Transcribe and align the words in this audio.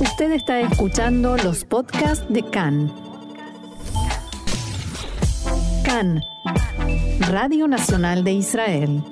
Usted 0.00 0.32
está 0.32 0.60
escuchando 0.60 1.36
los 1.36 1.66
podcasts 1.66 2.24
de 2.30 2.42
CAN. 2.42 2.90
CAN, 5.84 6.22
Radio 7.28 7.68
Nacional 7.68 8.24
de 8.24 8.32
Israel. 8.32 9.02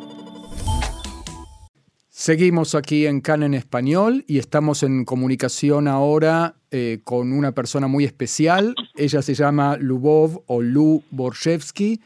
Seguimos 2.08 2.74
aquí 2.74 3.06
en 3.06 3.20
CAN 3.20 3.42
en 3.42 3.52
español 3.52 4.24
y 4.26 4.38
estamos 4.38 4.82
en 4.82 5.04
comunicación 5.04 5.88
ahora 5.88 6.54
eh, 6.70 7.00
con 7.04 7.34
una 7.34 7.52
persona 7.52 7.86
muy 7.86 8.04
especial. 8.04 8.74
Ella 8.96 9.20
se 9.20 9.34
llama 9.34 9.76
Lubov 9.76 10.42
o 10.46 10.62
Lu 10.62 11.02
Borshevsky, 11.10 12.00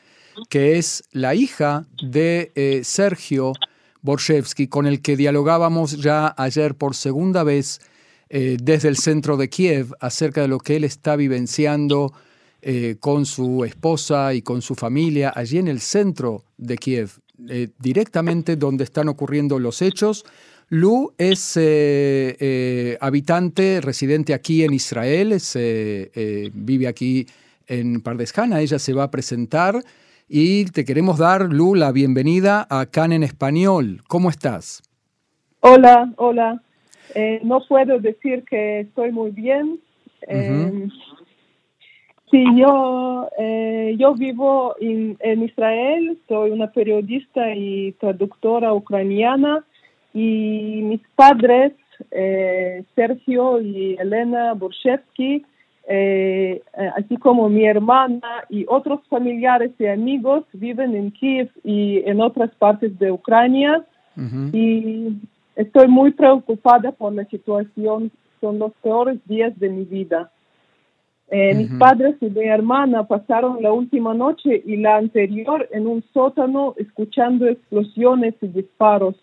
que 0.49 0.77
es 0.77 1.05
la 1.12 1.37
hija 1.37 1.87
de 2.03 2.51
eh, 2.57 2.80
Sergio 2.83 3.53
Borshevsky, 4.01 4.67
con 4.67 4.87
el 4.87 5.03
que 5.03 5.17
dialogábamos 5.17 6.03
ya 6.03 6.35
ayer 6.37 6.75
por 6.75 6.96
segunda 6.96 7.45
vez 7.45 7.79
eh, 8.35 8.57
desde 8.59 8.89
el 8.89 8.96
centro 8.96 9.36
de 9.36 9.50
Kiev 9.50 9.93
acerca 10.00 10.41
de 10.41 10.49
lo 10.49 10.59
que 10.59 10.77
él 10.77 10.85
está 10.85 11.17
vivenciando 11.17 12.14
eh, 12.63 12.96
con 12.99 13.27
su 13.27 13.63
esposa 13.63 14.32
y 14.32 14.41
con 14.41 14.63
su 14.63 14.75
familia 14.75 15.35
allí 15.36 15.58
en 15.58 15.68
el 15.68 15.81
centro 15.81 16.43
de 16.57 16.79
Kiev, 16.79 17.11
eh, 17.50 17.68
directamente 17.79 18.57
donde 18.57 18.85
están 18.85 19.08
ocurriendo 19.08 19.58
los 19.58 19.82
hechos. 19.82 20.25
Lu 20.71 21.13
es 21.18 21.58
habitante, 23.03 23.82
residente 23.82 24.33
aquí 24.33 24.64
en 24.64 24.72
Israel, 24.72 25.39
vive 26.55 26.89
aquí 26.89 27.27
en 27.67 28.00
Pardesjana, 28.00 28.63
ella 28.63 28.79
se 28.79 28.94
va 28.94 29.03
a 29.03 29.11
presentar 29.11 29.85
y 30.27 30.64
te 30.64 30.86
queremos 30.86 31.19
dar, 31.19 31.53
Lu, 31.53 31.75
la 31.75 31.93
bienvenida 31.93 32.67
a 32.70 32.86
CAN 32.86 33.12
en 33.12 33.25
español. 33.25 34.00
¿Cómo 34.08 34.30
estás? 34.30 34.83
Hola, 35.61 36.14
hola. 36.17 36.62
Eh, 37.14 37.41
no 37.42 37.61
puedo 37.66 37.98
decir 37.98 38.44
que 38.44 38.80
estoy 38.80 39.12
muy 39.12 39.30
bien. 39.30 39.78
Eh, 40.28 40.89
sí, 42.30 42.44
yo, 42.56 43.28
eh, 43.38 43.94
yo 43.98 44.14
vivo 44.14 44.74
en, 44.80 45.42
Israel, 45.42 46.19
soy 46.28 46.50
una 46.50 46.70
periodista 46.70 47.54
y 47.54 47.92
traductora 47.92 48.72
ucraniana 48.72 49.64
y 50.14 50.80
mis 50.82 51.00
padres, 51.16 51.72
Sergio 52.94 53.60
y 53.60 53.97
Elena 53.98 54.54
Borshevsky, 54.54 55.44
así 56.97 57.16
como 57.19 57.48
mi 57.48 57.64
hermana 57.64 58.44
y 58.48 58.64
otros 58.69 59.00
familiares 59.08 59.70
y 59.78 59.86
amigos 59.86 60.44
viven 60.52 60.97
en 60.97 61.10
Kiev 61.12 61.50
y 61.62 62.02
en 62.06 62.20
otras 62.20 62.50
partes 62.56 62.98
de 62.98 63.12
Ucrania. 63.12 63.84
Y 64.52 65.16
Estoy 65.56 65.89
muy 65.89 66.12
preocupada 66.12 66.92
por 66.92 67.12
la 67.12 67.25
situación. 67.27 68.11
Son 68.41 68.58
los 68.58 68.72
peores 68.83 69.19
días 69.27 69.59
de 69.59 69.69
mi 69.69 69.84
vida. 69.84 70.31
Eh, 71.34 71.55
mis 71.55 71.70
padres 71.78 72.17
y 72.20 72.27
mi 72.27 72.44
hermana 72.44 73.06
pasaron 73.06 73.62
la 73.62 73.72
última 73.72 74.12
noche 74.12 74.62
y 74.67 74.77
la 74.77 74.97
anterior 74.97 75.67
en 75.72 75.86
un 75.86 76.05
sótano 76.12 76.75
escuchando 76.77 77.47
explosiones 77.47 78.34
y 78.42 78.48
disparos. 78.48 79.14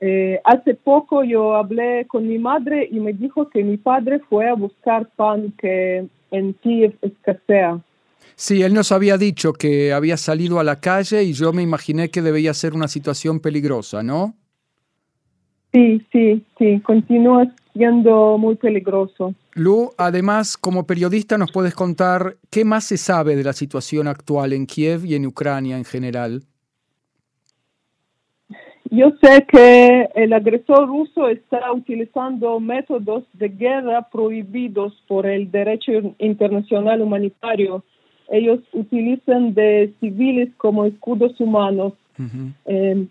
Eh, 0.00 0.40
hace 0.44 0.74
poco 0.74 1.22
yo 1.22 1.54
hablé 1.54 2.06
con 2.08 2.26
mi 2.26 2.38
madre 2.38 2.88
y 2.90 2.98
me 2.98 3.12
dijo 3.12 3.48
que 3.48 3.62
mi 3.62 3.76
padre 3.76 4.18
fue 4.28 4.48
a 4.48 4.54
buscar 4.54 5.08
pan 5.14 5.52
que 5.58 6.08
en 6.32 6.52
Kiev 6.54 6.96
escasea. 7.00 7.80
Sí, 8.34 8.62
él 8.62 8.74
nos 8.74 8.90
había 8.90 9.16
dicho 9.16 9.52
que 9.52 9.92
había 9.92 10.16
salido 10.16 10.58
a 10.58 10.64
la 10.64 10.80
calle 10.80 11.22
y 11.22 11.32
yo 11.32 11.52
me 11.52 11.62
imaginé 11.62 12.10
que 12.10 12.22
debía 12.22 12.52
ser 12.54 12.74
una 12.74 12.88
situación 12.88 13.38
peligrosa, 13.38 14.02
¿no? 14.02 14.34
Sí, 15.72 16.02
sí, 16.10 16.44
sí, 16.58 16.80
continúa 16.80 17.46
siendo 17.72 18.38
muy 18.38 18.56
peligroso. 18.56 19.34
Lu, 19.54 19.90
además, 19.98 20.56
como 20.56 20.86
periodista, 20.86 21.36
nos 21.36 21.52
puedes 21.52 21.74
contar 21.74 22.36
qué 22.50 22.64
más 22.64 22.84
se 22.84 22.96
sabe 22.96 23.36
de 23.36 23.44
la 23.44 23.52
situación 23.52 24.08
actual 24.08 24.52
en 24.52 24.66
Kiev 24.66 25.04
y 25.04 25.14
en 25.14 25.26
Ucrania 25.26 25.76
en 25.76 25.84
general. 25.84 26.42
Yo 28.90 29.12
sé 29.20 29.44
que 29.48 30.08
el 30.14 30.32
agresor 30.32 30.86
ruso 30.86 31.28
está 31.28 31.72
utilizando 31.72 32.60
métodos 32.60 33.24
de 33.32 33.48
guerra 33.48 34.08
prohibidos 34.10 34.94
por 35.08 35.26
el 35.26 35.50
derecho 35.50 35.92
internacional 36.18 37.02
humanitario. 37.02 37.84
Ellos 38.28 38.60
utilizan 38.72 39.54
de 39.54 39.92
civiles 40.00 40.50
como 40.56 40.84
escudos 40.84 41.38
humanos. 41.40 41.94
Eh, 42.64 43.06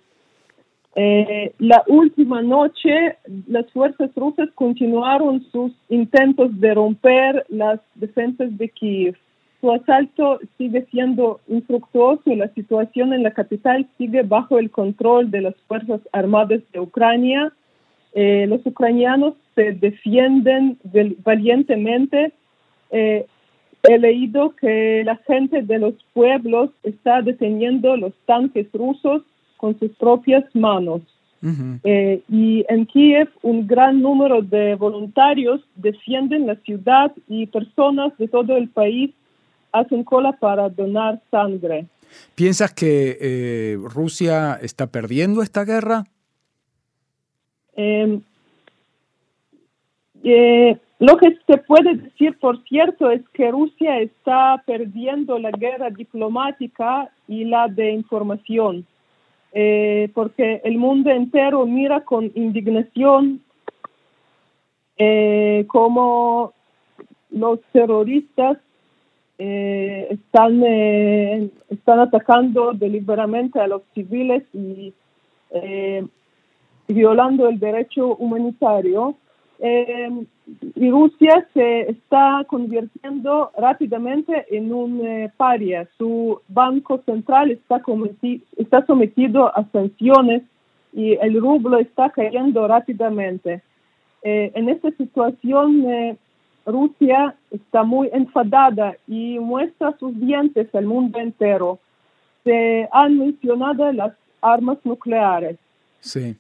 la 0.96 1.84
última 1.88 2.42
noche, 2.42 3.18
las 3.48 3.70
fuerzas 3.72 4.10
rusas 4.16 4.50
continuaron 4.56 5.44
sus 5.52 5.74
intentos 5.90 6.58
de 6.60 6.74
romper 6.74 7.46
las 7.50 7.82
defensas 7.96 8.58
de 8.58 8.70
Kiev. 8.70 9.18
Su 9.66 9.72
asalto 9.72 10.40
sigue 10.58 10.86
siendo 10.92 11.40
infructuoso 11.48 12.22
y 12.30 12.36
la 12.36 12.50
situación 12.50 13.14
en 13.14 13.24
la 13.24 13.32
capital 13.32 13.88
sigue 13.98 14.22
bajo 14.22 14.60
el 14.60 14.70
control 14.70 15.32
de 15.32 15.42
las 15.42 15.56
Fuerzas 15.68 16.02
Armadas 16.12 16.62
de 16.72 16.80
Ucrania. 16.80 17.52
Eh, 18.14 18.46
los 18.48 18.66
ucranianos 18.66 19.34
se 19.56 19.72
defienden 19.72 20.78
valientemente. 21.24 22.32
Eh, 22.92 23.26
he 23.90 23.98
leído 23.98 24.56
que 24.56 25.04
la 25.04 25.16
gente 25.18 25.64
de 25.64 25.80
los 25.80 25.96
pueblos 26.14 26.70
está 26.84 27.22
deteniendo 27.22 27.98
los 27.98 28.14
tanques 28.28 28.68
rusos 28.72 29.24
con 29.58 29.78
sus 29.80 29.92
propias 29.92 30.44
manos. 30.54 31.02
Eh, 31.84 32.24
y 32.28 32.66
en 32.70 32.88
Kiev 32.88 33.30
un 33.44 33.68
gran 33.68 34.02
número 34.02 34.42
de 34.42 34.74
voluntarios 34.74 35.62
defienden 35.76 36.48
la 36.48 36.56
ciudad 36.56 37.12
y 37.28 37.46
personas 37.46 38.18
de 38.18 38.28
todo 38.28 38.58
el 38.58 38.68
país 38.70 39.12
hacen 39.72 40.04
cola 40.04 40.32
para 40.32 40.70
donar 40.70 41.22
sangre. 41.30 41.86
¿Piensas 42.34 42.74
que 42.74 43.18
eh, 43.22 43.78
Rusia 43.84 44.58
está 44.62 44.88
perdiendo 44.88 45.44
esta 45.44 45.66
guerra? 45.66 46.06
Em, 47.76 48.22
eh, 50.24 50.78
lo 51.00 51.18
que 51.18 51.38
se 51.46 51.58
puede 51.58 51.96
decir, 51.96 52.38
por 52.40 52.64
cierto, 52.64 53.12
es 53.12 53.22
que 53.34 53.52
Rusia 53.52 54.00
está 54.00 54.64
perdiendo 54.66 55.38
la 55.38 55.52
guerra 55.52 55.90
diplomática 55.90 57.12
y 57.28 57.44
la 57.44 57.68
de 57.68 57.92
información. 57.92 58.86
Eh, 59.58 60.10
porque 60.14 60.60
el 60.66 60.78
mundo 60.78 61.10
entero 61.10 61.66
mira 61.66 62.02
con 62.02 62.30
indignación 62.36 63.42
eh, 64.98 65.64
cómo 65.68 66.52
los 67.30 67.62
terroristas 67.72 68.58
eh, 69.38 70.08
están, 70.10 70.62
están 71.70 72.00
atacando 72.02 72.74
deliberadamente 72.74 73.62
a 73.62 73.68
los 73.68 73.82
civiles 73.94 74.44
y 74.54 74.94
violando 76.90 77.48
el 77.48 77.58
derecho 77.58 78.14
humanitario. 78.18 79.16
Y 80.76 80.92
Rusia 80.92 81.48
se 81.54 81.90
está 81.90 82.44
convirtiendo 82.48 83.52
rápidamente 83.58 84.46
en 84.56 84.74
un 84.74 85.06
eh, 85.06 85.32
paria. 85.38 85.88
Su 85.98 86.42
banco 86.48 87.02
central 87.06 87.52
está, 87.52 87.82
está 88.58 88.86
sometido 88.86 89.48
a 89.58 89.66
sanciones 89.72 90.44
y 90.94 91.14
el 91.14 91.40
rublo 91.42 91.80
está 91.80 92.10
cayendo 92.10 92.68
rápidamente. 92.68 93.62
Eh, 94.24 94.52
en 94.54 94.70
esta 94.70 94.92
situación, 94.92 95.86
eh, 95.90 96.18
Rusia 96.66 97.36
está 97.52 97.84
muy 97.84 98.10
enfadada 98.14 98.96
y 99.08 99.40
muestra 99.40 99.96
sus 100.00 100.20
dientes 100.20 100.74
al 100.76 100.86
mundo 100.86 101.20
entero. 101.20 101.80
Se 102.44 102.88
han 102.92 103.18
mencionado 103.18 103.92
las 103.92 104.14
armas 104.42 104.78
nucleares. 104.84 105.58
Sí. 106.00 106.36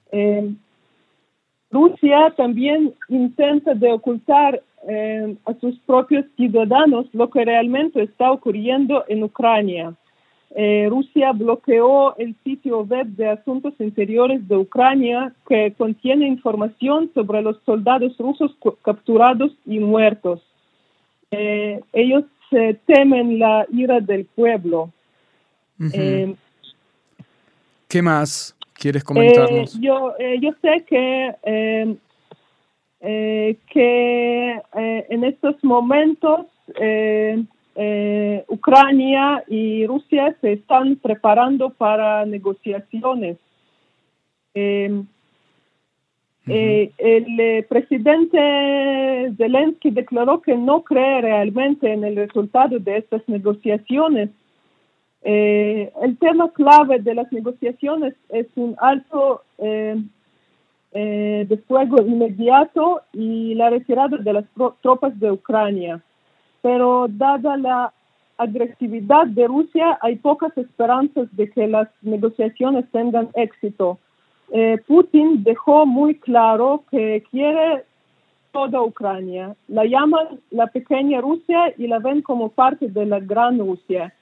Rusia 1.75 2.34
también 2.38 2.94
intenta 3.09 3.74
de 3.74 3.91
ocultar 3.91 4.62
eh, 4.88 5.36
a 5.45 5.54
sus 5.56 5.77
propios 5.80 6.25
ciudadanos 6.38 7.06
lo 7.12 7.30
que 7.30 7.44
realmente 7.44 8.01
está 8.01 8.31
ocurriendo 8.31 9.04
en 9.10 9.24
Ucrania. 9.24 9.94
Eh, 10.56 10.88
Rusia 10.89 11.33
bloqueó 11.33 12.16
el 12.16 12.33
sitio 12.45 12.83
web 12.83 13.07
de 13.07 13.27
Asuntos 13.30 13.74
Interiores 13.80 14.48
de 14.48 14.56
Ucrania 14.56 15.33
que 15.50 15.74
contiene 15.77 16.30
información 16.30 17.12
sobre 17.13 17.42
los 17.42 17.57
soldados 17.66 18.18
rusos 18.18 18.56
capturados 18.81 19.51
y 19.66 19.80
muertos. 19.80 20.42
Eh, 21.31 21.81
ellos 21.92 22.24
temen 22.86 23.38
la 23.38 23.66
ira 23.69 24.00
del 24.00 24.24
pueblo. 24.24 24.92
¿Qué 27.89 28.01
más? 28.01 28.55
¿Quieres 28.75 29.04
comentarnos? 29.04 29.75
Eh, 29.75 29.80
yo, 29.81 30.13
eh, 30.19 30.38
yo 30.42 30.51
sé 30.62 30.86
que, 30.88 31.36
eh, 33.01 33.57
que 33.72 34.62
en 34.74 35.24
estos 35.24 35.63
momentos 35.63 36.45
Ucrania 38.48 39.44
y 39.48 39.86
Rusia 39.86 40.36
se 40.42 40.54
están 40.54 40.98
preparando 40.98 41.69
para 41.72 42.25
negociaciones. 42.25 43.38
Eh, 46.48 46.92
el 47.00 47.39
eh, 47.39 47.66
presidente 47.68 49.33
Zelensky 49.36 49.89
declaró 49.89 50.42
que 50.42 50.56
no 50.56 50.83
cree 50.83 51.21
realmente 51.21 51.92
en 51.92 52.04
el 52.04 52.16
resultado 52.16 52.78
de 52.78 52.98
estas 52.98 53.28
negociaciones. 53.28 54.30
Eh, 55.25 55.92
el 56.01 56.18
tema 56.18 56.50
clave 56.51 57.00
de 57.00 57.16
las 57.16 57.30
negociaciones 57.31 58.16
es 58.30 58.48
un 58.56 58.75
alto 58.80 59.42
de 59.57 61.57
fuego 61.68 62.01
inmediato 62.01 63.01
y 63.12 63.54
la 63.56 63.69
retirada 63.69 64.18
de 64.18 64.31
las 64.31 64.45
tropas 64.81 65.19
de 65.19 65.31
Ucrania. 65.31 66.01
Pero 66.62 67.07
dada 67.10 67.57
la 67.57 67.94
agresividad 68.38 69.27
de 69.27 69.48
Rusia, 69.48 69.98
hay 70.01 70.18
pocas 70.18 70.56
esperanzas 70.57 71.28
de 71.36 71.50
que 71.50 71.68
las 71.68 71.88
negociaciones 72.01 72.86
tengan 72.92 73.30
éxito. 73.33 73.98
Eh, 74.51 74.78
Putin 74.88 75.44
dejó 75.44 75.86
muy 75.86 76.16
claro 76.16 76.83
que 76.92 77.24
quiere 77.31 77.83
toda 78.51 78.81
Ucrania. 78.81 79.56
La 79.68 79.86
llaman 79.86 80.39
la 80.51 80.68
pequeña 80.68 81.21
Rusia 81.21 81.74
y 81.78 81.88
la 81.88 82.00
ven 82.00 82.21
como 82.21 82.50
parte 82.50 82.88
de 82.88 83.06
la 83.06 83.19
gran 83.19 83.60
Rusia. 83.60 84.13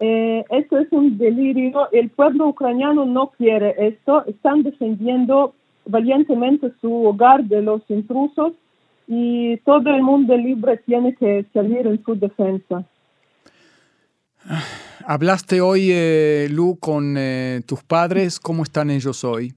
Eh, 0.00 0.44
esto 0.50 0.78
es 0.78 0.90
un 0.92 1.18
delirio. 1.18 1.88
El 1.92 2.10
pueblo 2.10 2.48
ucraniano 2.48 3.04
no 3.04 3.32
quiere 3.36 3.74
esto. 3.78 4.24
Están 4.26 4.62
defendiendo 4.62 5.54
valientemente 5.86 6.72
su 6.80 6.92
hogar 7.06 7.44
de 7.44 7.62
los 7.62 7.82
intrusos 7.88 8.52
y 9.06 9.58
todo 9.58 9.90
el 9.90 10.02
mundo 10.02 10.36
libre 10.36 10.78
tiene 10.86 11.14
que 11.14 11.44
salir 11.52 11.86
en 11.86 12.02
su 12.04 12.14
defensa. 12.14 12.84
Hablaste 15.06 15.60
hoy, 15.60 15.90
eh, 15.92 16.48
Lu, 16.50 16.78
con 16.78 17.16
eh, 17.18 17.60
tus 17.66 17.82
padres. 17.82 18.40
¿Cómo 18.40 18.62
están 18.62 18.90
ellos 18.90 19.24
hoy? 19.24 19.52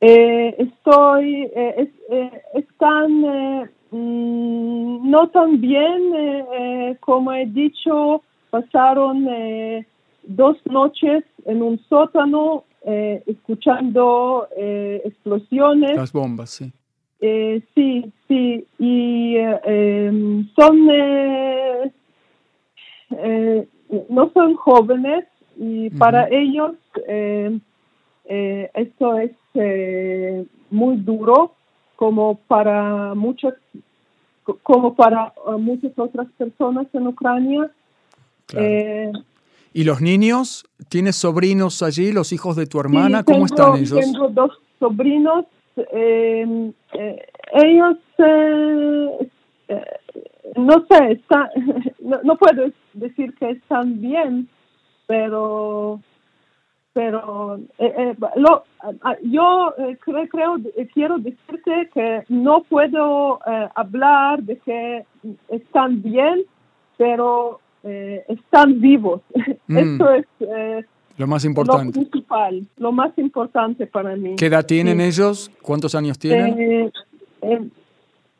Eh, 0.00 0.54
estoy, 0.58 1.50
están 2.54 3.22
mm, 3.90 5.10
no 5.10 5.28
tan 5.30 5.60
bien, 5.60 6.46
como 7.00 7.32
he 7.32 7.46
dicho, 7.46 8.22
pasaron 8.50 9.26
dos 10.24 10.56
noches 10.66 11.24
en 11.44 11.62
un 11.62 11.78
sótano 11.88 12.64
escuchando 12.84 14.48
explosiones. 14.56 15.96
Las 15.96 16.12
bombas, 16.12 16.50
sí. 16.50 16.72
sí, 17.74 18.12
sí, 18.28 18.66
y 18.78 19.36
em, 19.36 20.48
son 20.54 20.88
eh, 23.10 23.68
no 24.08 24.30
son 24.34 24.54
jóvenes 24.56 25.24
y 25.56 25.90
para 25.90 26.28
ellos 26.28 26.72
eh, 27.06 27.58
eh, 28.24 28.70
esto 28.74 29.16
es 29.18 29.30
muy 30.70 30.96
duro 30.96 31.52
como 31.94 32.36
para 32.48 33.14
muchas 33.14 33.54
como 34.62 34.94
para 34.94 35.32
muchas 35.58 35.92
otras 35.96 36.28
personas 36.36 36.86
en 36.92 37.06
Ucrania. 37.06 37.70
¿Y 39.72 39.84
los 39.84 40.00
niños? 40.00 40.64
¿Tienes 40.88 41.16
sobrinos 41.16 41.82
allí, 41.82 42.12
los 42.12 42.32
hijos 42.32 42.56
de 42.56 42.66
tu 42.66 42.80
hermana? 42.80 43.24
¿Cómo 43.24 43.46
están 43.46 43.76
ellos? 43.76 43.98
Tengo 44.00 44.28
dos 44.28 44.52
sobrinos. 44.78 45.44
ellos 47.52 47.96
no 50.56 50.86
sé, 50.88 51.12
está, 51.12 51.50
no, 52.22 52.36
puedo 52.36 52.70
decir 52.94 53.34
que 53.34 53.50
están 53.50 54.00
bien, 54.00 54.48
pero 55.06 56.00
pero 56.92 57.58
eh, 57.76 57.92
eh, 57.98 58.16
lo, 58.36 58.64
yo 59.22 59.74
eh, 59.76 59.98
creo, 60.00 60.26
creo, 60.28 60.56
quiero 60.94 61.18
decirte 61.18 61.90
que 61.92 62.24
no 62.30 62.62
puedo 62.62 63.38
hablar 63.74 64.42
de 64.42 64.56
que 64.58 65.04
están 65.48 66.00
bien, 66.00 66.44
pero 66.96 67.60
están 68.28 68.80
vivos. 68.80 69.22
Mm. 69.68 69.78
Esto 69.78 70.12
es 70.12 70.26
lo 71.18 71.26
más 71.26 71.44
importante. 71.44 71.86
Lo 71.86 71.92
principal, 71.92 72.66
lo 72.76 72.92
más 72.92 73.18
importante 73.18 73.86
para 73.86 74.14
mí. 74.14 74.36
¿Qué 74.36 74.46
edad 74.46 74.64
tienen 74.64 75.00
ellos? 75.00 75.50
¿Cuántos 75.60 75.96
años 75.96 76.18
tienen? 76.20 76.92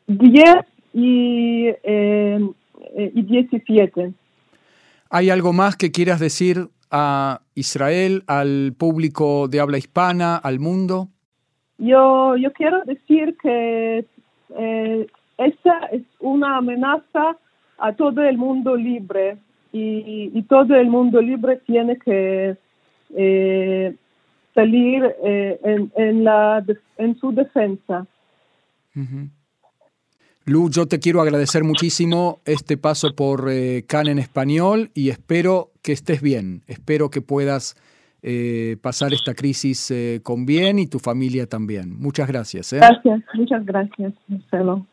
diez 0.07 0.65
y, 0.93 1.67
eh, 1.83 2.39
y 3.13 3.21
17. 3.23 4.13
¿Hay 5.09 5.29
algo 5.29 5.53
más 5.53 5.75
que 5.75 5.91
quieras 5.91 6.19
decir 6.19 6.69
a 6.91 7.41
Israel, 7.55 8.23
al 8.27 8.73
público 8.77 9.47
de 9.47 9.59
habla 9.59 9.77
hispana, 9.77 10.37
al 10.37 10.59
mundo? 10.59 11.09
Yo, 11.77 12.35
yo 12.37 12.51
quiero 12.53 12.83
decir 12.85 13.37
que 13.41 14.05
eh, 14.57 15.07
esa 15.37 15.77
es 15.91 16.01
una 16.19 16.57
amenaza 16.57 17.37
a 17.77 17.93
todo 17.93 18.23
el 18.23 18.37
mundo 18.37 18.75
libre 18.75 19.37
y, 19.71 20.41
todo 20.43 20.75
el 20.75 20.89
mundo 20.89 21.21
libre 21.21 21.57
tiene 21.65 21.97
que 21.97 22.57
eh, 23.15 23.95
salir 24.55 25.03
eh, 25.23 25.59
en, 25.63 25.91
en, 25.95 26.23
la, 26.23 26.63
en 26.97 27.19
su 27.19 27.31
defensa. 27.31 28.07
Lu, 30.45 30.69
yo 30.69 30.87
te 30.87 30.99
quiero 30.99 31.21
agradecer 31.21 31.65
muchísimo 31.65 32.39
este 32.45 32.77
paso 32.77 33.13
por 33.13 33.49
eh, 33.51 33.83
Can 33.85 34.07
en 34.07 34.17
español 34.17 34.91
y 34.93 35.09
espero 35.09 35.71
que 35.81 35.91
estés 35.91 36.21
bien, 36.21 36.63
espero 36.67 37.09
que 37.09 37.21
puedas 37.21 37.75
eh, 38.23 38.77
pasar 38.81 39.13
esta 39.13 39.33
crisis 39.33 39.91
eh, 39.91 40.21
con 40.23 40.45
bien 40.45 40.79
y 40.79 40.87
tu 40.87 40.99
familia 40.99 41.47
también. 41.47 41.99
Muchas 41.99 42.29
gracias. 42.29 42.71
Gracias, 42.71 43.21
muchas 43.33 43.65
gracias, 43.65 44.13
Marcelo. 44.29 44.85